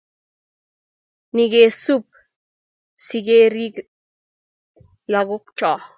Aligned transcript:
Ni 1.33 1.45
kesubi 1.51 2.11
sikerib 3.05 3.75
lagokcho 5.11 5.71